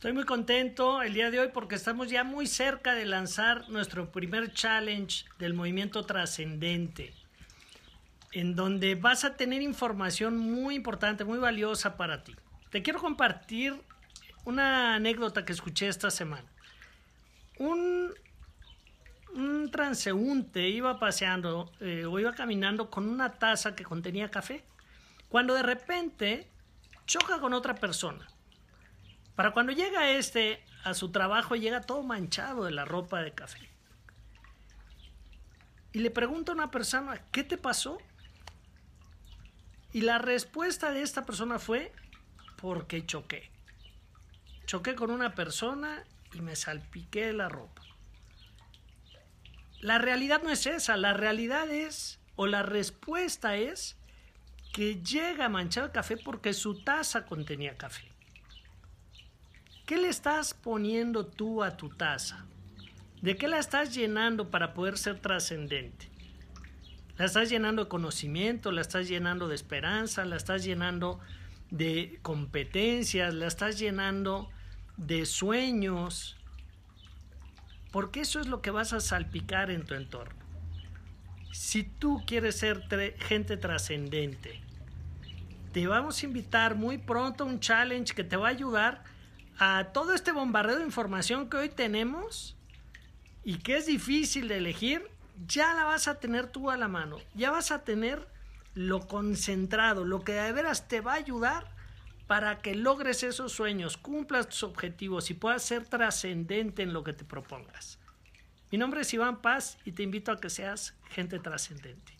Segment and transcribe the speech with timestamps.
[0.00, 4.10] Estoy muy contento el día de hoy porque estamos ya muy cerca de lanzar nuestro
[4.10, 7.12] primer challenge del movimiento trascendente,
[8.32, 12.34] en donde vas a tener información muy importante, muy valiosa para ti.
[12.70, 13.78] Te quiero compartir
[14.46, 16.48] una anécdota que escuché esta semana.
[17.58, 18.14] Un,
[19.70, 24.64] transeúnte iba paseando eh, o iba caminando con una taza que contenía café,
[25.28, 26.48] cuando de repente
[27.04, 28.26] choca con otra persona
[29.40, 33.70] para cuando llega este a su trabajo, llega todo manchado de la ropa de café.
[35.94, 37.96] Y le pregunta a una persona, ¿qué te pasó?
[39.94, 41.90] Y la respuesta de esta persona fue,
[42.60, 43.50] porque choqué.
[44.66, 47.80] Choqué con una persona y me salpiqué la ropa.
[49.80, 53.96] La realidad no es esa, la realidad es, o la respuesta es,
[54.74, 58.10] que llega manchado de café porque su taza contenía café.
[59.90, 62.46] ¿Qué le estás poniendo tú a tu taza?
[63.22, 66.08] ¿De qué la estás llenando para poder ser trascendente?
[67.16, 68.70] ¿La estás llenando de conocimiento?
[68.70, 70.24] ¿La estás llenando de esperanza?
[70.24, 71.18] ¿La estás llenando
[71.72, 73.34] de competencias?
[73.34, 74.48] ¿La estás llenando
[74.96, 76.36] de sueños?
[77.90, 80.38] Porque eso es lo que vas a salpicar en tu entorno.
[81.50, 82.84] Si tú quieres ser
[83.18, 84.60] gente trascendente,
[85.72, 89.02] te vamos a invitar muy pronto a un challenge que te va a ayudar
[89.60, 92.56] a todo este bombardeo de información que hoy tenemos
[93.44, 95.06] y que es difícil de elegir,
[95.46, 98.26] ya la vas a tener tú a la mano, ya vas a tener
[98.72, 101.70] lo concentrado, lo que de veras te va a ayudar
[102.26, 107.12] para que logres esos sueños, cumplas tus objetivos y puedas ser trascendente en lo que
[107.12, 107.98] te propongas.
[108.70, 112.19] Mi nombre es Iván Paz y te invito a que seas gente trascendente.